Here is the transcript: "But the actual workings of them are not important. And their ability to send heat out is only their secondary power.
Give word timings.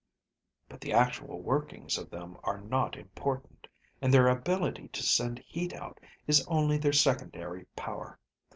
"But 0.67 0.81
the 0.81 0.93
actual 0.93 1.43
workings 1.43 1.95
of 1.99 2.09
them 2.09 2.35
are 2.43 2.59
not 2.59 2.97
important. 2.97 3.67
And 4.01 4.11
their 4.11 4.29
ability 4.29 4.87
to 4.87 5.03
send 5.03 5.37
heat 5.45 5.73
out 5.75 5.99
is 6.25 6.43
only 6.47 6.79
their 6.79 6.91
secondary 6.91 7.65
power. 7.75 8.17